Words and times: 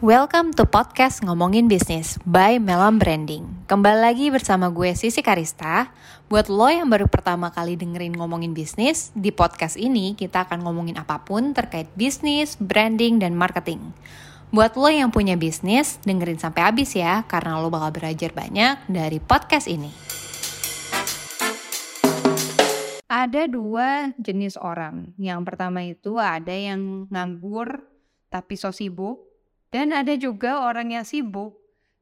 Welcome 0.00 0.56
to 0.56 0.64
podcast 0.64 1.20
Ngomongin 1.20 1.68
Bisnis 1.68 2.16
by 2.24 2.56
Melam 2.56 2.96
Branding. 2.96 3.68
Kembali 3.68 4.00
lagi 4.00 4.32
bersama 4.32 4.72
gue 4.72 4.96
Sisi 4.96 5.20
Karista. 5.20 5.92
Buat 6.32 6.48
lo 6.48 6.72
yang 6.72 6.88
baru 6.88 7.04
pertama 7.04 7.52
kali 7.52 7.76
dengerin 7.76 8.16
ngomongin 8.16 8.56
bisnis, 8.56 9.12
di 9.12 9.28
podcast 9.28 9.76
ini 9.76 10.16
kita 10.16 10.48
akan 10.48 10.64
ngomongin 10.64 10.96
apa 10.96 11.20
pun 11.20 11.52
terkait 11.52 11.84
bisnis, 12.00 12.56
branding, 12.56 13.20
dan 13.20 13.36
marketing. 13.36 13.92
Buat 14.48 14.80
lo 14.80 14.88
yang 14.88 15.12
punya 15.12 15.36
bisnis, 15.36 16.00
dengerin 16.00 16.40
sampai 16.40 16.64
habis 16.64 16.96
ya, 16.96 17.20
karena 17.28 17.60
lo 17.60 17.68
bakal 17.68 18.00
belajar 18.00 18.32
banyak 18.32 18.80
dari 18.88 19.20
podcast 19.20 19.68
ini. 19.68 19.92
Ada 23.04 23.52
dua 23.52 24.16
jenis 24.16 24.56
orang. 24.56 25.12
Yang 25.20 25.40
pertama 25.44 25.84
itu 25.84 26.16
ada 26.16 26.56
yang 26.56 27.04
nganggur 27.12 27.84
tapi 28.32 28.54
so 28.56 28.72
sibuk 28.72 29.29
dan 29.70 29.94
ada 29.94 30.14
juga 30.18 30.66
orang 30.66 30.90
yang 30.94 31.06
sibuk, 31.06 31.54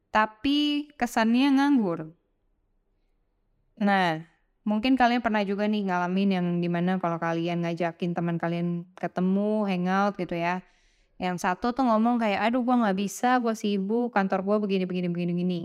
tapi 0.09 0.89
kesannya 0.97 1.61
nganggur. 1.61 2.13
Nah, 3.79 4.25
mungkin 4.65 4.97
kalian 4.97 5.23
pernah 5.23 5.45
juga 5.45 5.69
nih 5.69 5.87
ngalamin 5.87 6.29
yang 6.35 6.47
di 6.59 6.69
mana 6.69 6.97
kalau 6.99 7.21
kalian 7.21 7.63
ngajakin 7.63 8.17
teman 8.17 8.37
kalian 8.41 8.89
ketemu, 8.97 9.69
hangout 9.69 10.19
gitu 10.19 10.35
ya. 10.35 10.65
Yang 11.19 11.45
satu 11.45 11.71
tuh 11.75 11.87
ngomong 11.87 12.19
kayak, 12.19 12.51
aduh 12.51 12.63
gua 12.65 12.89
nggak 12.89 12.99
bisa, 12.99 13.39
gua 13.39 13.55
sibuk, 13.55 14.11
kantor 14.11 14.41
gua 14.43 14.57
begini, 14.59 14.89
begini, 14.89 15.09
begini, 15.13 15.33
begini. 15.35 15.63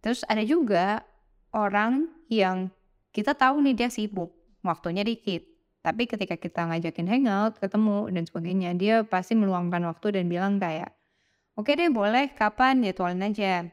Terus 0.00 0.24
ada 0.28 0.44
juga 0.46 1.04
orang 1.52 2.08
yang 2.30 2.72
kita 3.12 3.32
tahu 3.36 3.60
nih 3.64 3.74
dia 3.74 3.88
sibuk, 3.88 4.32
waktunya 4.60 5.02
dikit. 5.04 5.44
Tapi 5.80 6.10
ketika 6.10 6.34
kita 6.34 6.66
ngajakin 6.66 7.06
hangout, 7.06 7.62
ketemu, 7.62 8.10
dan 8.10 8.24
sebagainya, 8.26 8.70
dia 8.74 9.06
pasti 9.06 9.38
meluangkan 9.38 9.86
waktu 9.86 10.18
dan 10.18 10.26
bilang 10.26 10.58
kayak, 10.58 10.95
Oke 11.56 11.72
deh 11.72 11.88
boleh, 11.88 12.36
kapan 12.36 12.84
jadwalin 12.84 13.32
aja. 13.32 13.64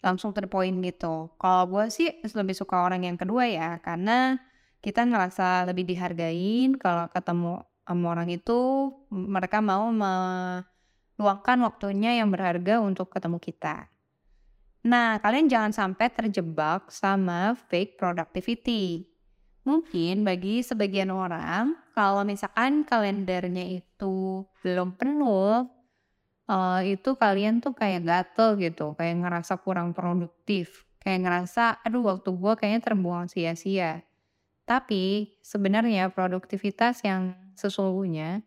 Langsung 0.00 0.32
terpoin 0.32 0.72
gitu. 0.80 1.28
Kalau 1.36 1.68
gue 1.68 1.92
sih 1.92 2.08
lebih 2.24 2.56
suka 2.56 2.80
orang 2.80 3.04
yang 3.04 3.20
kedua 3.20 3.44
ya, 3.44 3.76
karena 3.84 4.40
kita 4.80 5.04
ngerasa 5.04 5.68
lebih 5.68 5.84
dihargain 5.84 6.80
kalau 6.80 7.12
ketemu 7.12 7.60
sama 7.84 8.06
orang 8.16 8.32
itu, 8.32 8.88
mereka 9.12 9.60
mau 9.60 9.92
meluangkan 9.92 11.60
waktunya 11.60 12.16
yang 12.24 12.32
berharga 12.32 12.80
untuk 12.80 13.12
ketemu 13.12 13.36
kita. 13.36 13.92
Nah, 14.88 15.20
kalian 15.20 15.52
jangan 15.52 15.76
sampai 15.76 16.08
terjebak 16.08 16.88
sama 16.88 17.52
fake 17.68 18.00
productivity. 18.00 19.04
Mungkin 19.68 20.24
bagi 20.24 20.64
sebagian 20.64 21.12
orang, 21.12 21.76
kalau 21.92 22.24
misalkan 22.24 22.88
kalendernya 22.88 23.84
itu 23.84 24.48
belum 24.64 24.96
penuh, 24.96 25.68
uh, 26.48 26.80
itu 26.82 27.14
kalian 27.14 27.60
tuh 27.60 27.76
kayak 27.76 28.02
gatel 28.02 28.58
gitu, 28.58 28.96
kayak 28.96 29.22
ngerasa 29.22 29.60
kurang 29.62 29.92
produktif, 29.94 30.88
kayak 30.98 31.28
ngerasa, 31.28 31.84
"Aduh 31.84 32.02
waktu 32.08 32.32
gue 32.32 32.52
kayaknya 32.58 32.80
terbuang 32.82 33.28
sia-sia." 33.30 34.02
Tapi 34.68 35.36
sebenarnya 35.40 36.12
produktivitas 36.12 37.00
yang 37.04 37.32
sesungguhnya, 37.56 38.44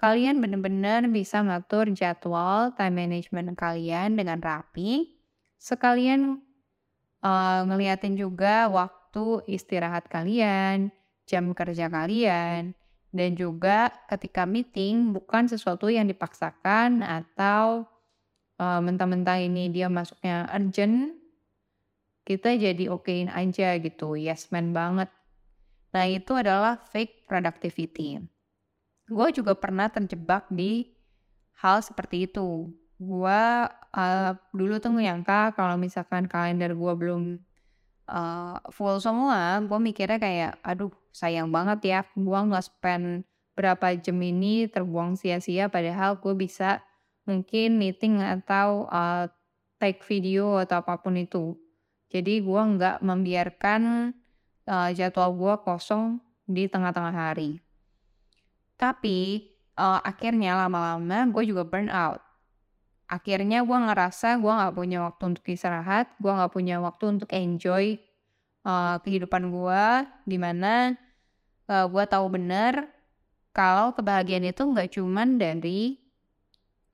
kalian 0.00 0.40
benar-benar 0.40 1.04
bisa 1.12 1.44
ngatur 1.44 1.92
jadwal 1.92 2.72
time 2.72 3.04
management 3.04 3.52
kalian 3.58 4.16
dengan 4.16 4.40
rapi, 4.40 5.18
sekalian, 5.60 6.40
uh, 7.20 7.60
ngeliatin 7.66 8.14
juga 8.16 8.70
waktu 8.70 9.44
istirahat 9.50 10.06
kalian, 10.08 10.94
jam 11.28 11.52
kerja 11.52 11.90
kalian. 11.90 12.77
Dan 13.08 13.34
juga 13.34 13.88
ketika 14.12 14.44
meeting 14.44 15.16
bukan 15.16 15.48
sesuatu 15.48 15.88
yang 15.88 16.04
dipaksakan 16.04 17.00
atau 17.00 17.88
uh, 18.60 18.80
mentah-mentah 18.84 19.40
ini 19.40 19.72
dia 19.72 19.88
masuknya 19.88 20.44
urgent, 20.52 21.16
kita 22.28 22.52
jadi 22.60 22.92
okein 22.92 23.32
aja 23.32 23.80
gitu, 23.80 24.12
yes 24.12 24.52
man 24.52 24.76
banget. 24.76 25.08
Nah 25.96 26.04
itu 26.04 26.36
adalah 26.36 26.76
fake 26.92 27.24
productivity. 27.24 28.20
Gue 29.08 29.28
juga 29.32 29.56
pernah 29.56 29.88
terjebak 29.88 30.44
di 30.52 30.92
hal 31.64 31.80
seperti 31.80 32.28
itu. 32.28 32.68
Gue 33.00 33.42
uh, 33.72 34.32
dulu 34.52 34.76
tuh 34.76 34.92
nyangka 34.92 35.56
kalau 35.56 35.80
misalkan 35.80 36.28
kalender 36.28 36.76
gue 36.76 36.92
belum 36.92 37.40
uh, 38.08 38.58
full 38.72 38.98
semua, 38.98 39.60
gue 39.62 39.78
mikirnya 39.78 40.18
kayak, 40.18 40.52
aduh 40.64 40.90
sayang 41.12 41.52
banget 41.52 41.80
ya, 41.84 42.00
gue 42.16 42.38
nggak 42.48 42.64
spend 42.64 43.28
berapa 43.52 43.94
jam 44.00 44.18
ini 44.22 44.66
terbuang 44.66 45.14
sia-sia, 45.20 45.68
padahal 45.68 46.18
gue 46.18 46.34
bisa 46.34 46.80
mungkin 47.28 47.76
meeting 47.76 48.24
atau 48.24 48.88
uh, 48.88 49.28
take 49.76 50.00
video 50.08 50.58
atau 50.58 50.80
apa 50.80 50.98
pun 50.98 51.14
itu. 51.20 51.54
Jadi 52.08 52.40
gue 52.40 52.62
nggak 52.76 53.04
membiarkan 53.04 54.12
uh, 54.64 54.90
jadwal 54.96 55.36
gue 55.36 55.54
kosong 55.60 56.24
di 56.48 56.64
tengah-tengah 56.64 57.12
hari. 57.12 57.60
Tapi 58.80 59.44
uh, 59.76 60.00
akhirnya 60.00 60.56
lama-lama 60.56 61.28
gue 61.28 61.44
juga 61.44 61.68
burn 61.68 61.92
out 61.92 62.24
akhirnya 63.08 63.64
gue 63.64 63.78
ngerasa 63.88 64.36
gue 64.36 64.52
nggak 64.52 64.74
punya 64.76 64.98
waktu 65.08 65.22
untuk 65.34 65.44
istirahat, 65.48 66.12
gue 66.20 66.28
nggak 66.28 66.52
punya 66.52 66.76
waktu 66.78 67.04
untuk 67.08 67.28
enjoy 67.32 67.96
uh, 68.68 69.00
kehidupan 69.00 69.48
gue, 69.48 69.86
di 70.28 70.36
mana 70.36 70.92
uh, 71.72 71.88
gue 71.88 72.04
tahu 72.04 72.26
benar 72.28 72.84
kalau 73.56 73.96
kebahagiaan 73.96 74.46
itu 74.46 74.62
nggak 74.62 74.92
cuman 74.94 75.40
dari 75.40 75.96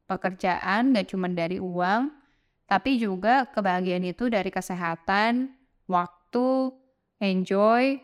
pekerjaan, 0.06 0.94
nggak 0.94 1.10
cuman 1.10 1.32
dari 1.34 1.58
uang, 1.58 2.14
tapi 2.70 2.96
juga 2.96 3.50
kebahagiaan 3.50 4.06
itu 4.06 4.30
dari 4.30 4.48
kesehatan, 4.54 5.50
waktu, 5.90 6.72
enjoy, 7.20 7.98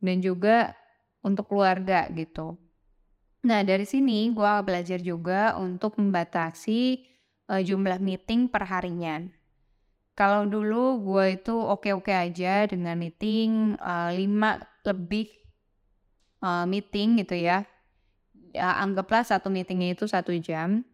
dan 0.00 0.16
juga 0.24 0.72
untuk 1.20 1.52
keluarga 1.52 2.08
gitu. 2.16 2.56
Nah 3.44 3.60
dari 3.64 3.84
sini 3.84 4.32
gue 4.32 4.52
belajar 4.64 5.00
juga 5.00 5.56
untuk 5.60 5.96
membatasi 6.00 7.09
uh, 7.50 7.58
jumlah 7.60 7.98
meeting 7.98 8.46
per 8.46 8.64
harinya. 8.70 9.26
Kalau 10.14 10.46
dulu 10.46 11.02
gue 11.02 11.40
itu 11.42 11.54
oke-oke 11.54 12.12
aja 12.14 12.68
dengan 12.70 12.94
meeting 12.94 13.74
uh, 13.82 14.14
5 14.14 14.86
lebih 14.86 15.28
uh, 16.44 16.64
meeting 16.70 17.18
gitu 17.18 17.34
ya. 17.34 17.66
ya. 18.54 18.78
Anggaplah 18.78 19.26
satu 19.26 19.50
meetingnya 19.50 19.98
itu 19.98 20.06
satu 20.06 20.30
jam. 20.38 20.86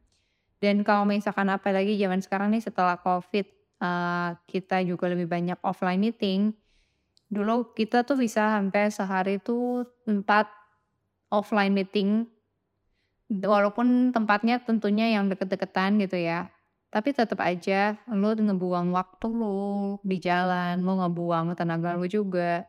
Dan 0.56 0.80
kalau 0.86 1.04
misalkan 1.04 1.52
apa 1.52 1.68
lagi 1.68 2.00
zaman 2.00 2.24
sekarang 2.24 2.48
nih 2.54 2.64
setelah 2.64 2.96
COVID 3.04 3.46
uh, 3.82 4.40
kita 4.48 4.80
juga 4.88 5.12
lebih 5.12 5.28
banyak 5.28 5.58
offline 5.60 6.00
meeting. 6.00 6.56
Dulu 7.28 7.74
kita 7.74 8.06
tuh 8.06 8.16
bisa 8.16 8.56
sampai 8.56 8.88
sehari 8.88 9.42
itu 9.42 9.82
empat 10.06 10.46
offline 11.34 11.74
meeting 11.74 12.30
walaupun 13.30 14.14
tempatnya 14.14 14.62
tentunya 14.62 15.14
yang 15.18 15.26
deket-deketan 15.26 15.98
gitu 16.02 16.18
ya. 16.18 16.50
Tapi 16.90 17.12
tetap 17.12 17.42
aja 17.42 17.98
lu 18.08 18.32
ngebuang 18.32 18.94
waktu 18.94 19.26
lu 19.28 19.98
di 20.06 20.16
jalan, 20.22 20.80
lu 20.80 21.02
ngebuang 21.02 21.58
tenaga 21.58 21.98
lu 21.98 22.06
juga. 22.06 22.64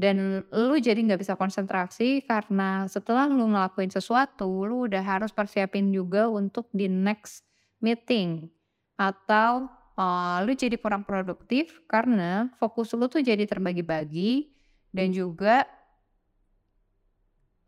Dan 0.00 0.40
lu 0.48 0.80
jadi 0.80 0.96
nggak 0.96 1.20
bisa 1.20 1.36
konsentrasi 1.36 2.24
karena 2.24 2.88
setelah 2.88 3.28
lu 3.28 3.52
ngelakuin 3.52 3.92
sesuatu, 3.92 4.64
lu 4.64 4.88
udah 4.88 5.04
harus 5.04 5.28
persiapin 5.28 5.92
juga 5.92 6.24
untuk 6.30 6.72
di 6.72 6.88
next 6.88 7.44
meeting. 7.84 8.48
Atau 8.96 9.68
uh, 10.00 10.40
lu 10.40 10.56
jadi 10.56 10.80
kurang 10.80 11.04
produktif 11.04 11.84
karena 11.84 12.48
fokus 12.56 12.96
lu 12.96 13.12
tuh 13.12 13.20
jadi 13.20 13.44
terbagi-bagi 13.44 14.48
dan 14.88 15.12
juga 15.12 15.68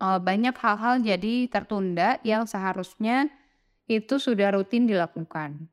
uh, 0.02 0.18
banyak 0.18 0.52
hal-hal 0.58 0.98
jadi 0.98 1.46
tertunda 1.46 2.18
yang 2.26 2.50
seharusnya 2.50 3.30
itu 3.86 4.18
sudah 4.18 4.50
rutin 4.50 4.90
dilakukan. 4.90 5.70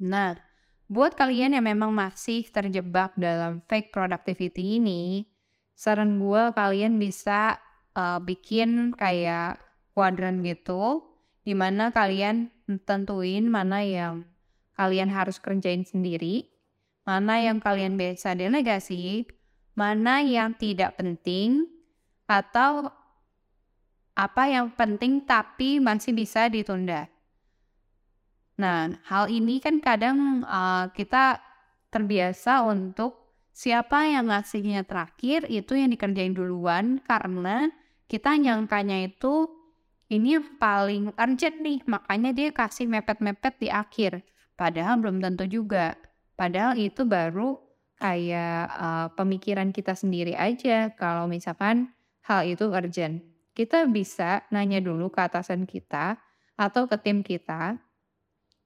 Nah, 0.00 0.40
buat 0.88 1.12
kalian 1.12 1.60
yang 1.60 1.66
memang 1.68 1.92
masih 1.92 2.48
terjebak 2.48 3.12
dalam 3.20 3.60
fake 3.68 3.92
productivity 3.92 4.80
ini, 4.80 5.28
saran 5.76 6.16
gue 6.16 6.42
kalian 6.56 6.96
bisa 6.96 7.60
uh, 7.92 8.16
bikin 8.24 8.96
kayak 8.96 9.60
kuadran 9.92 10.40
gitu, 10.40 11.04
di 11.44 11.52
mana 11.52 11.92
kalian 11.92 12.48
tentuin 12.88 13.44
mana 13.48 13.84
yang 13.84 14.24
kalian 14.78 15.10
harus 15.10 15.42
kerjain 15.42 15.82
sendiri, 15.82 16.48
mana 17.02 17.42
yang 17.42 17.58
kalian 17.58 17.98
bisa 17.98 18.32
delegasi, 18.38 19.26
mana 19.74 20.22
yang 20.22 20.54
tidak 20.54 20.94
penting, 21.00 21.66
atau 22.30 22.92
apa 24.18 24.50
yang 24.50 24.74
penting 24.74 25.22
tapi 25.22 25.78
masih 25.78 26.10
bisa 26.10 26.50
ditunda. 26.50 27.06
Nah, 28.58 28.98
hal 29.06 29.30
ini 29.30 29.62
kan 29.62 29.78
kadang 29.78 30.42
uh, 30.42 30.90
kita 30.90 31.38
terbiasa 31.94 32.66
untuk 32.66 33.14
siapa 33.54 34.10
yang 34.10 34.26
ngasihnya 34.34 34.82
terakhir 34.82 35.46
itu 35.46 35.78
yang 35.78 35.94
dikerjain 35.94 36.34
duluan 36.34 36.98
karena 37.06 37.70
kita 38.10 38.34
nyangkanya 38.34 39.06
itu 39.06 39.46
ini 40.10 40.42
paling 40.58 41.14
urgent 41.14 41.62
nih, 41.62 41.78
makanya 41.86 42.34
dia 42.34 42.50
kasih 42.50 42.90
mepet-mepet 42.90 43.54
di 43.62 43.68
akhir. 43.70 44.26
Padahal 44.58 44.98
belum 44.98 45.22
tentu 45.22 45.46
juga. 45.46 45.94
Padahal 46.34 46.74
itu 46.74 47.06
baru 47.06 47.54
kayak 48.02 48.62
uh, 48.74 49.06
pemikiran 49.14 49.70
kita 49.70 49.94
sendiri 49.94 50.34
aja 50.34 50.90
kalau 50.98 51.30
misalkan 51.30 51.94
hal 52.26 52.42
itu 52.42 52.66
urgent. 52.66 53.37
Kita 53.58 53.90
bisa 53.90 54.46
nanya 54.54 54.78
dulu 54.78 55.10
ke 55.10 55.18
atasan 55.18 55.66
kita 55.66 56.14
atau 56.54 56.86
ke 56.86 56.94
tim 57.02 57.26
kita, 57.26 57.74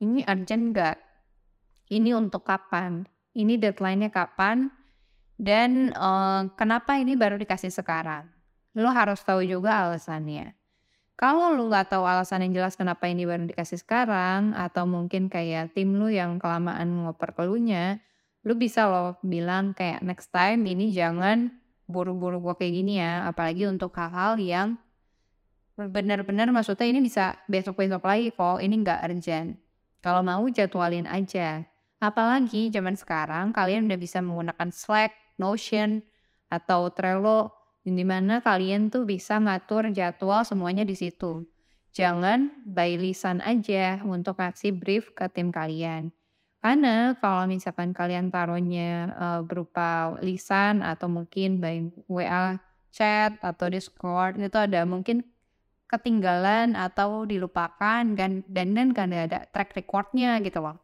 ini 0.05 0.21
urgent 0.29 0.77
nggak? 0.77 1.00
Ini 1.89 2.12
untuk 2.12 2.44
kapan? 2.44 3.09
Ini 3.33 3.56
deadline-nya 3.56 4.12
kapan? 4.12 4.69
Dan 5.41 5.97
uh, 5.97 6.44
kenapa 6.61 7.00
ini 7.00 7.17
baru 7.17 7.41
dikasih 7.41 7.73
sekarang? 7.73 8.29
Lo 8.77 8.93
harus 8.93 9.25
tahu 9.25 9.41
juga 9.49 9.89
alasannya. 9.89 10.53
Kalau 11.17 11.56
lu 11.56 11.73
nggak 11.73 11.97
tahu 11.97 12.05
alasan 12.05 12.44
yang 12.44 12.61
jelas 12.61 12.77
kenapa 12.77 13.09
ini 13.09 13.25
baru 13.25 13.49
dikasih 13.49 13.81
sekarang, 13.81 14.53
atau 14.53 14.85
mungkin 14.85 15.33
kayak 15.33 15.73
tim 15.73 15.97
lu 15.97 16.12
yang 16.12 16.37
kelamaan 16.37 17.09
ngoper 17.09 17.33
ke 17.33 17.49
nya, 17.65 17.97
lu 18.44 18.61
bisa 18.61 18.93
loh 18.93 19.17
bilang 19.25 19.73
kayak 19.73 20.05
next 20.05 20.29
time 20.29 20.69
ini 20.69 20.93
jangan 20.93 21.62
buru-buru 21.93 22.41
gue 22.41 22.55
kayak 22.56 22.73
gini 22.73 22.99
ya, 22.99 23.29
apalagi 23.29 23.69
untuk 23.69 23.93
hal-hal 23.93 24.41
yang 24.41 24.69
benar-benar 25.77 26.49
maksudnya 26.49 26.89
ini 26.89 27.05
bisa 27.05 27.37
besok-besok 27.44 28.00
lagi 28.00 28.33
kok, 28.33 28.65
ini 28.65 28.81
nggak 28.81 29.00
urgent. 29.05 29.61
Kalau 30.00 30.25
mau 30.25 30.43
jadwalin 30.49 31.05
aja. 31.05 31.69
Apalagi 32.03 32.67
zaman 32.75 32.99
sekarang 32.99 33.55
kalian 33.55 33.87
udah 33.87 34.00
bisa 34.00 34.19
menggunakan 34.19 34.75
Slack, 34.75 35.15
Notion, 35.39 36.03
atau 36.50 36.91
Trello 36.91 37.55
di 37.87 38.03
mana 38.03 38.43
kalian 38.43 38.91
tuh 38.91 39.06
bisa 39.06 39.39
ngatur 39.39 39.94
jadwal 39.94 40.43
semuanya 40.43 40.83
di 40.83 40.99
situ. 40.99 41.47
Jangan 41.93 42.65
by 42.67 42.97
lisan 42.99 43.39
aja 43.44 44.00
untuk 44.03 44.41
kasih 44.41 44.75
brief 44.75 45.12
ke 45.15 45.31
tim 45.31 45.55
kalian. 45.55 46.11
Karena 46.62 47.19
kalau 47.19 47.50
misalkan 47.50 47.91
kalian 47.91 48.31
taruhnya 48.31 49.11
uh, 49.19 49.41
berupa 49.43 50.14
lisan 50.23 50.79
atau 50.79 51.11
mungkin 51.11 51.59
by 51.59 51.91
WA 52.06 52.62
chat 52.94 53.35
atau 53.43 53.67
Discord 53.67 54.38
itu 54.38 54.55
ada 54.55 54.87
mungkin 54.87 55.26
ketinggalan 55.91 56.79
atau 56.79 57.26
dilupakan 57.26 58.06
dan 58.14 58.47
dan 58.47 58.79
dan 58.79 58.94
kan 58.94 59.11
ada 59.11 59.43
track 59.50 59.75
recordnya 59.75 60.38
gitu 60.38 60.62
loh. 60.62 60.79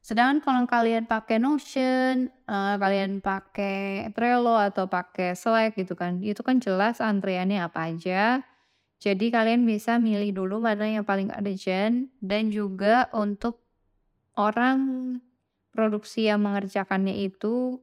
Sedangkan 0.00 0.40
kalau 0.40 0.64
kalian 0.64 1.04
pakai 1.04 1.36
Notion, 1.36 2.32
uh, 2.48 2.80
kalian 2.80 3.20
pakai 3.20 4.08
Trello 4.16 4.56
atau 4.56 4.88
pakai 4.88 5.36
Slack 5.36 5.76
gitu 5.76 5.92
kan, 5.92 6.24
itu 6.24 6.40
kan 6.40 6.56
jelas 6.56 7.04
antriannya 7.04 7.60
apa 7.60 7.92
aja. 7.92 8.40
Jadi 9.00 9.28
kalian 9.28 9.68
bisa 9.68 10.00
milih 10.00 10.32
dulu 10.32 10.64
mana 10.64 10.88
yang 10.88 11.04
paling 11.04 11.28
urgent 11.28 12.08
dan 12.24 12.48
juga 12.48 13.12
untuk 13.12 13.59
orang 14.40 14.78
produksi 15.76 16.26
yang 16.26 16.40
mengerjakannya 16.40 17.20
itu 17.20 17.78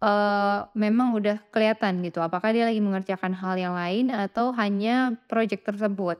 uh, 0.00 0.66
memang 0.72 1.12
udah 1.16 1.44
kelihatan 1.52 2.00
gitu, 2.02 2.24
apakah 2.24 2.56
dia 2.56 2.66
lagi 2.66 2.80
mengerjakan 2.80 3.36
hal 3.36 3.54
yang 3.60 3.76
lain 3.76 4.08
atau 4.08 4.56
hanya 4.56 5.14
project 5.28 5.68
tersebut. 5.68 6.18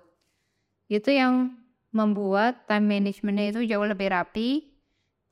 Itu 0.86 1.10
yang 1.10 1.56
membuat 1.90 2.68
time 2.68 2.86
managementnya 2.86 3.56
itu 3.56 3.60
jauh 3.66 3.88
lebih 3.88 4.12
rapi, 4.12 4.68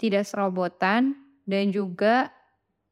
tidak 0.01 0.25
serobotan, 0.25 1.15
dan 1.45 1.69
juga 1.71 2.33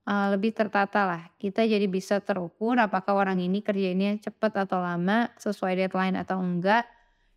uh, 0.06 0.36
lebih 0.36 0.52
tertata 0.52 1.08
lah. 1.08 1.22
Kita 1.40 1.64
jadi 1.64 1.88
bisa 1.88 2.20
terukur 2.20 2.76
apakah 2.78 3.16
orang 3.16 3.40
ini 3.40 3.64
kerjanya 3.64 4.14
cepat 4.20 4.68
atau 4.68 4.78
lama, 4.78 5.32
sesuai 5.40 5.74
deadline 5.74 6.20
atau 6.20 6.38
enggak. 6.38 6.86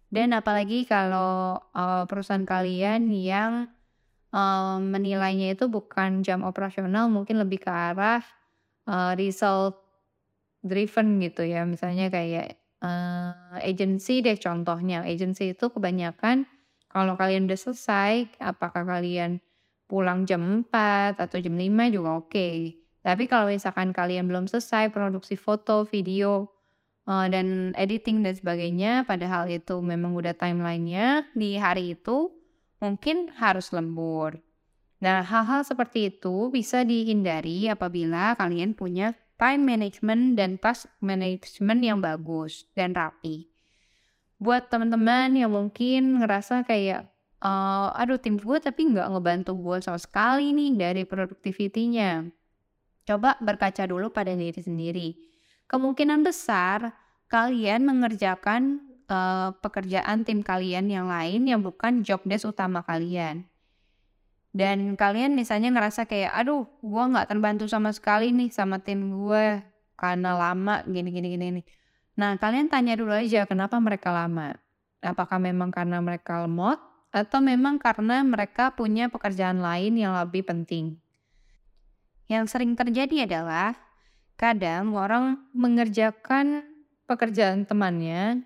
Dan 0.09 0.31
apalagi 0.31 0.85
kalau 0.85 1.59
uh, 1.73 2.03
perusahaan 2.05 2.45
kalian 2.45 3.09
yang 3.11 3.67
uh, 4.31 4.77
menilainya 4.79 5.57
itu 5.57 5.67
bukan 5.67 6.21
jam 6.21 6.45
operasional, 6.45 7.09
mungkin 7.11 7.41
lebih 7.41 7.65
ke 7.65 7.71
arah 7.71 8.23
uh, 8.87 9.13
result 9.17 9.81
driven 10.61 11.19
gitu 11.19 11.43
ya. 11.43 11.65
Misalnya 11.67 12.09
kayak 12.13 12.57
uh, 12.85 13.59
agency 13.61 14.21
deh 14.21 14.37
contohnya. 14.37 15.03
Agency 15.03 15.57
itu 15.57 15.67
kebanyakan 15.69 16.47
kalau 16.95 17.19
kalian 17.19 17.51
udah 17.51 17.59
selesai, 17.59 18.39
apakah 18.39 18.87
kalian 18.87 19.43
pulang 19.85 20.23
jam 20.23 20.63
4 20.63 21.19
atau 21.19 21.37
jam 21.43 21.51
5 21.51 21.91
juga 21.91 22.09
oke. 22.23 22.31
Okay. 22.31 22.57
Tapi 23.05 23.29
kalau 23.29 23.51
misalkan 23.51 23.93
kalian 23.93 24.25
belum 24.25 24.49
selesai 24.49 24.89
produksi 24.89 25.37
foto, 25.37 25.85
video, 25.85 26.54
uh, 27.09 27.25
dan 27.29 27.71
editing 27.77 28.21
dan 28.25 28.35
sebagainya, 28.37 29.05
padahal 29.05 29.49
itu 29.49 29.79
memang 29.81 30.13
udah 30.17 30.33
timelinenya 30.33 31.29
di 31.37 31.57
hari 31.57 31.97
itu, 31.97 32.33
mungkin 32.81 33.31
harus 33.37 33.71
lembur. 33.71 34.41
Nah, 35.01 35.21
hal-hal 35.21 35.61
seperti 35.61 36.09
itu 36.13 36.49
bisa 36.49 36.81
dihindari 36.81 37.69
apabila 37.69 38.33
kalian 38.37 38.73
punya 38.73 39.13
time 39.35 39.67
management 39.67 40.39
dan 40.39 40.55
task 40.55 40.87
management 41.03 41.81
yang 41.83 41.99
bagus 41.99 42.65
dan 42.73 42.95
rapi. 42.95 43.51
Buat 44.39 44.71
teman-teman 44.71 45.35
yang 45.35 45.51
mungkin 45.51 46.23
ngerasa 46.23 46.63
kayak, 46.67 47.07
uh, 47.43 47.91
aduh 47.95 48.19
tim 48.19 48.39
gue 48.39 48.57
tapi 48.59 48.87
nggak 48.91 49.07
ngebantu 49.11 49.51
gue 49.55 49.77
sama 49.83 49.99
sekali 49.99 50.55
nih 50.55 50.71
dari 50.75 51.01
productivity-nya. 51.03 52.27
Coba 53.05 53.37
berkaca 53.37 53.85
dulu 53.85 54.09
pada 54.09 54.33
diri 54.33 54.59
sendiri. 54.59 55.34
Kemungkinan 55.65 56.21
besar 56.21 56.93
kalian 57.27 57.83
mengerjakan 57.89 58.85
uh, 59.09 59.53
pekerjaan 59.59 60.21
tim 60.21 60.45
kalian 60.45 60.89
yang 60.89 61.09
lain 61.09 61.49
yang 61.49 61.61
bukan 61.65 62.05
job 62.05 62.21
desk 62.25 62.49
utama 62.49 62.85
kalian. 62.85 63.45
Dan 64.55 64.95
kalian 64.95 65.35
misalnya 65.35 65.67
ngerasa 65.67 66.07
kayak, 66.07 66.31
aduh, 66.31 66.63
gue 66.79 67.03
nggak 67.11 67.27
terbantu 67.27 67.67
sama 67.67 67.91
sekali 67.91 68.31
nih 68.31 68.47
sama 68.55 68.79
tim 68.79 69.11
gue 69.11 69.59
karena 69.99 70.31
lama 70.31 70.79
gini 70.87 71.11
gini 71.11 71.27
gini. 71.35 71.45
gini. 71.59 71.61
Nah 72.15 72.39
kalian 72.39 72.71
tanya 72.71 72.95
dulu 72.95 73.11
aja 73.11 73.43
kenapa 73.43 73.75
mereka 73.83 74.15
lama. 74.15 74.55
Apakah 75.03 75.43
memang 75.43 75.69
karena 75.75 75.99
mereka 75.99 76.47
lemot 76.47 76.79
atau 77.11 77.39
memang 77.43 77.79
karena 77.79 78.23
mereka 78.23 78.71
punya 78.71 79.11
pekerjaan 79.11 79.59
lain 79.59 79.99
yang 79.99 80.15
lebih 80.15 80.47
penting. 80.47 80.99
Yang 82.31 82.55
sering 82.55 82.73
terjadi 82.79 83.27
adalah 83.27 83.84
kadang 84.35 84.91
orang 84.95 85.39
mengerjakan 85.55 86.67
pekerjaan 87.07 87.63
temannya 87.63 88.43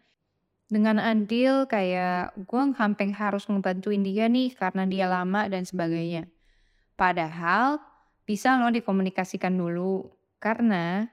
dengan 0.70 1.02
andil 1.02 1.66
kayak 1.66 2.38
gue 2.46 2.62
hampir 2.78 3.10
harus 3.18 3.50
ngebantuin 3.50 4.06
dia 4.06 4.30
nih 4.30 4.54
karena 4.54 4.86
dia 4.86 5.10
lama 5.10 5.50
dan 5.50 5.66
sebagainya. 5.66 6.30
Padahal 6.94 7.82
bisa 8.30 8.54
loh 8.62 8.70
dikomunikasikan 8.70 9.58
dulu 9.58 10.14
karena 10.38 11.10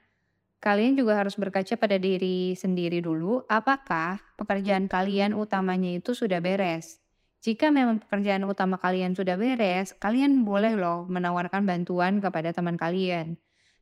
kalian 0.61 0.93
juga 0.93 1.17
harus 1.25 1.33
berkaca 1.33 1.73
pada 1.73 1.97
diri 1.97 2.53
sendiri 2.53 3.01
dulu 3.01 3.41
apakah 3.49 4.21
pekerjaan 4.37 4.85
kalian 4.85 5.33
utamanya 5.33 5.97
itu 5.97 6.13
sudah 6.13 6.37
beres. 6.37 7.01
Jika 7.41 7.73
memang 7.73 8.01
pekerjaan 8.05 8.45
utama 8.45 8.77
kalian 8.77 9.13
sudah 9.17 9.37
beres, 9.37 9.97
kalian 9.97 10.45
boleh 10.45 10.73
loh 10.77 11.05
menawarkan 11.09 11.65
bantuan 11.65 12.21
kepada 12.21 12.53
teman 12.53 12.77
kalian. 12.77 13.37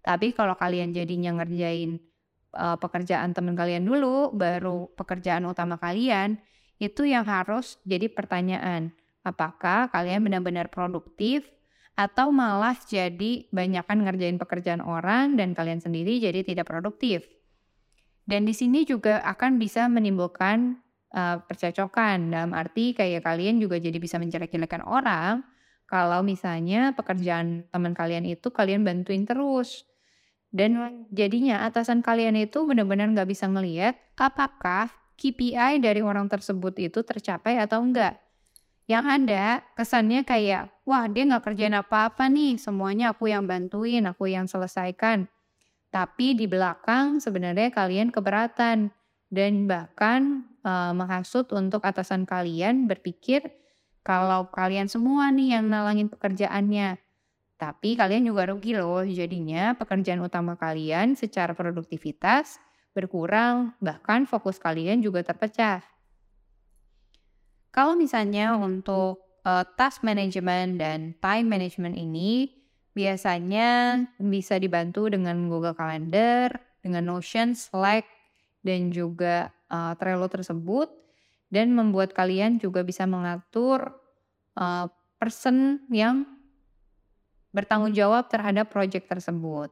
Tapi 0.06 0.38
kalau 0.38 0.54
kalian 0.54 0.94
jadinya 0.94 1.34
ngerjain 1.42 1.98
uh, 2.54 2.78
pekerjaan 2.78 3.34
teman 3.34 3.58
kalian 3.58 3.90
dulu, 3.90 4.30
baru 4.38 4.94
pekerjaan 4.94 5.50
utama 5.50 5.82
kalian, 5.82 6.38
itu 6.78 7.10
yang 7.10 7.26
harus 7.26 7.82
jadi 7.90 8.06
pertanyaan. 8.14 8.94
Apakah 9.26 9.90
kalian 9.90 10.22
benar-benar 10.22 10.70
produktif 10.70 11.50
atau 11.98 12.30
malah 12.30 12.78
jadi 12.86 13.50
banyakkan 13.50 14.06
ngerjain 14.06 14.38
pekerjaan 14.38 14.86
orang 14.86 15.40
dan 15.40 15.58
kalian 15.58 15.82
sendiri 15.82 16.22
jadi 16.22 16.46
tidak 16.46 16.70
produktif. 16.70 17.26
Dan 18.30 18.46
di 18.46 18.54
sini 18.54 18.86
juga 18.86 19.26
akan 19.26 19.58
bisa 19.58 19.90
menimbulkan 19.90 20.78
uh, 21.18 21.42
percocokan 21.50 22.30
dalam 22.30 22.52
arti 22.54 22.94
kayak 22.94 23.26
kalian 23.26 23.58
juga 23.58 23.82
jadi 23.82 23.96
bisa 23.98 24.22
menjelek-jelekan 24.22 24.86
orang 24.86 25.42
kalau 25.86 26.26
misalnya 26.26 26.94
pekerjaan 26.98 27.70
teman 27.70 27.94
kalian 27.94 28.26
itu 28.28 28.50
kalian 28.54 28.86
bantuin 28.86 29.24
terus. 29.24 29.86
Dan 30.56 31.04
jadinya 31.12 31.68
atasan 31.68 32.00
kalian 32.00 32.40
itu 32.40 32.64
benar-benar 32.64 33.12
nggak 33.12 33.28
bisa 33.28 33.44
ngelihat 33.52 34.00
apakah 34.16 34.88
KPI 35.20 35.84
dari 35.84 36.00
orang 36.00 36.32
tersebut 36.32 36.72
itu 36.80 37.04
tercapai 37.04 37.60
atau 37.60 37.84
enggak. 37.84 38.24
Yang 38.88 39.06
ada 39.20 39.44
kesannya 39.76 40.24
kayak, 40.24 40.72
wah 40.88 41.12
dia 41.12 41.28
nggak 41.28 41.44
kerjain 41.44 41.76
apa-apa 41.76 42.32
nih, 42.32 42.56
semuanya 42.56 43.12
aku 43.12 43.28
yang 43.28 43.44
bantuin, 43.44 44.08
aku 44.08 44.32
yang 44.32 44.48
selesaikan. 44.48 45.28
Tapi 45.92 46.40
di 46.40 46.48
belakang 46.48 47.20
sebenarnya 47.20 47.76
kalian 47.76 48.16
keberatan 48.16 48.96
dan 49.28 49.54
bahkan 49.68 50.48
uh, 50.64 50.96
menghasut 50.96 51.52
untuk 51.52 51.84
atasan 51.84 52.24
kalian 52.24 52.88
berpikir 52.88 53.44
kalau 54.06 54.48
kalian 54.56 54.88
semua 54.88 55.34
nih 55.36 55.60
yang 55.60 55.68
nalangin 55.68 56.08
pekerjaannya. 56.08 57.05
Tapi 57.56 57.96
kalian 57.96 58.28
juga 58.28 58.52
rugi 58.52 58.76
loh, 58.76 59.08
jadinya 59.08 59.72
pekerjaan 59.80 60.20
utama 60.20 60.60
kalian 60.60 61.16
secara 61.16 61.56
produktivitas 61.56 62.60
berkurang, 62.92 63.76
bahkan 63.80 64.28
fokus 64.28 64.60
kalian 64.60 65.00
juga 65.00 65.24
terpecah. 65.24 65.80
Kalau 67.72 67.96
misalnya 67.96 68.56
untuk 68.56 69.24
uh, 69.44 69.64
task 69.76 70.04
management 70.04 70.80
dan 70.80 71.16
time 71.20 71.48
management 71.48 71.96
ini 71.96 72.52
biasanya 72.96 74.00
bisa 74.20 74.56
dibantu 74.56 75.12
dengan 75.12 75.52
Google 75.52 75.76
Calendar, 75.76 76.52
dengan 76.80 77.08
Notion, 77.08 77.52
Slack, 77.52 78.08
dan 78.64 78.92
juga 78.96 79.52
uh, 79.68 79.92
Trello 80.00 80.32
tersebut, 80.32 80.88
dan 81.52 81.76
membuat 81.76 82.16
kalian 82.16 82.60
juga 82.60 82.84
bisa 82.84 83.04
mengatur 83.04 83.96
uh, 84.56 84.88
person 85.20 85.84
yang 85.92 86.35
bertanggung 87.56 87.96
jawab 87.96 88.28
terhadap 88.28 88.68
proyek 88.68 89.08
tersebut. 89.08 89.72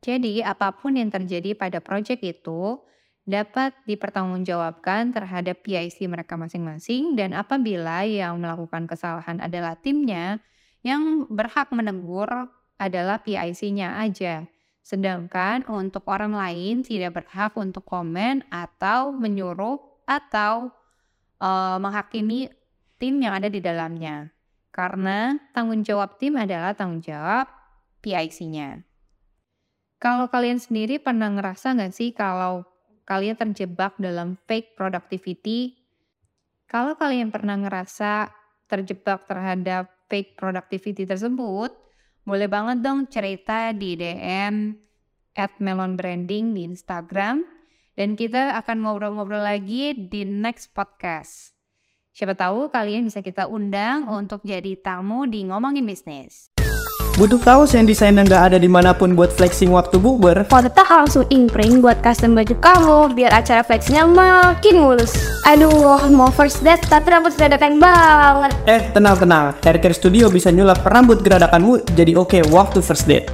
Jadi, 0.00 0.40
apa 0.40 0.72
pun 0.72 0.96
yang 0.96 1.12
terjadi 1.12 1.52
pada 1.52 1.84
proyek 1.84 2.24
itu 2.24 2.80
dapat 3.24 3.72
dipertanggungjawabkan 3.88 5.12
terhadap 5.12 5.64
PIC 5.64 6.08
mereka 6.08 6.36
masing-masing 6.36 7.16
dan 7.16 7.32
apabila 7.32 8.04
yang 8.04 8.36
melakukan 8.40 8.84
kesalahan 8.84 9.40
adalah 9.40 9.76
timnya, 9.80 10.44
yang 10.84 11.24
berhak 11.32 11.72
menegur 11.72 12.28
adalah 12.76 13.24
PIC-nya 13.24 13.96
aja. 13.96 14.44
Sedangkan 14.84 15.64
untuk 15.64 16.04
orang 16.12 16.36
lain 16.36 16.84
tidak 16.84 17.24
berhak 17.24 17.56
untuk 17.56 17.88
komen 17.88 18.44
atau 18.52 19.16
menyuruh 19.16 19.80
atau 20.04 20.68
uh, 21.40 21.80
menghakimi 21.80 22.52
tim 23.00 23.16
yang 23.24 23.32
ada 23.32 23.48
di 23.48 23.64
dalamnya. 23.64 24.33
Karena 24.74 25.38
tanggung 25.54 25.86
jawab 25.86 26.18
tim 26.18 26.34
adalah 26.34 26.74
tanggung 26.74 26.98
jawab 26.98 27.46
PIC-nya. 28.02 28.82
Kalau 30.02 30.26
kalian 30.26 30.58
sendiri 30.58 30.98
pernah 30.98 31.30
ngerasa 31.30 31.78
nggak 31.78 31.94
sih 31.94 32.10
kalau 32.10 32.66
kalian 33.06 33.38
terjebak 33.38 33.94
dalam 34.02 34.34
fake 34.50 34.74
productivity? 34.74 35.78
Kalau 36.66 36.98
kalian 36.98 37.30
pernah 37.30 37.54
ngerasa 37.54 38.34
terjebak 38.66 39.30
terhadap 39.30 39.94
fake 40.10 40.34
productivity 40.34 41.06
tersebut, 41.06 41.70
boleh 42.26 42.50
banget 42.50 42.82
dong 42.82 43.06
cerita 43.06 43.70
di 43.70 43.94
DM 43.94 44.74
at 45.38 45.54
Melon 45.62 45.94
Branding 45.94 46.50
di 46.50 46.66
Instagram. 46.66 47.46
Dan 47.94 48.18
kita 48.18 48.58
akan 48.58 48.82
ngobrol-ngobrol 48.82 49.46
lagi 49.46 49.94
di 49.94 50.26
next 50.26 50.74
podcast. 50.74 51.53
Siapa 52.14 52.38
tahu 52.38 52.70
kalian 52.70 53.10
bisa 53.10 53.26
kita 53.26 53.50
undang 53.50 54.06
untuk 54.06 54.38
jadi 54.46 54.78
tamu 54.78 55.26
di 55.26 55.42
Ngomongin 55.50 55.82
Bisnis. 55.82 56.46
Butuh 57.18 57.42
kaos 57.42 57.74
yang 57.74 57.90
desainnya 57.90 58.22
nggak 58.22 58.54
ada 58.54 58.58
di 58.62 58.70
mana 58.70 58.94
pun 58.94 59.18
buat 59.18 59.34
flexing 59.34 59.74
waktu? 59.74 59.98
Kalau 59.98 60.62
tetap 60.62 60.86
langsung 60.86 61.26
imprint 61.34 61.82
buat 61.82 61.98
custom 62.06 62.38
baju 62.38 62.54
kamu 62.62 62.98
biar 63.18 63.34
acara 63.34 63.66
flexingnya 63.66 64.06
makin 64.06 64.78
mulus. 64.78 65.10
Aduh, 65.42 66.06
mau 66.14 66.30
first 66.30 66.62
date 66.62 66.86
tapi 66.86 67.10
rambut 67.10 67.34
geradakan 67.34 67.82
banget. 67.82 68.54
Eh, 68.70 68.94
tenang-tenang. 68.94 69.58
Haircare 69.66 69.98
Studio 69.98 70.30
bisa 70.30 70.54
nyulap 70.54 70.86
rambut 70.86 71.18
geradakanmu 71.18 71.98
jadi 71.98 72.14
oke 72.14 72.38
okay 72.38 72.42
waktu 72.46 72.78
first 72.78 73.10
date. 73.10 73.26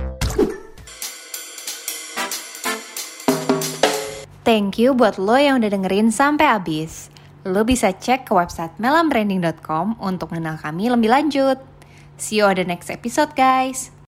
Thank 4.40 4.80
you 4.80 4.96
buat 4.96 5.20
lo 5.20 5.36
yang 5.36 5.60
udah 5.60 5.68
dengerin 5.68 6.08
sampai 6.08 6.48
habis. 6.48 7.19
Lo 7.48 7.64
bisa 7.64 7.92
cek 7.92 8.28
ke 8.28 8.32
website 8.36 8.76
melambranding.com 8.76 9.96
untuk 10.00 10.32
mengenal 10.32 10.60
kami 10.60 10.92
lebih 10.92 11.08
lanjut. 11.08 11.58
See 12.20 12.40
you 12.40 12.44
on 12.44 12.60
the 12.60 12.68
next 12.68 12.92
episode, 12.92 13.32
guys. 13.32 13.94